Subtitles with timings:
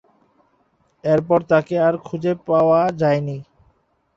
[1.03, 3.37] এরপর তাকে আর খুঁজে পাওয়া যায়নি।